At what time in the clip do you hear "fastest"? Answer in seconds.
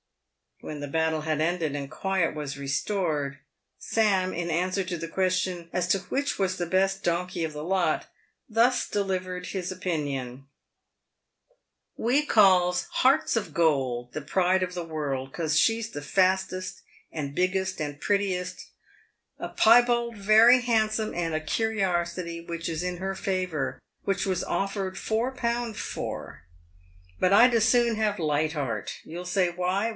16.01-16.81